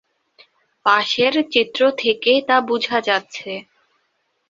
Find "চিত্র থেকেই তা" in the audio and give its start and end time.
1.51-2.57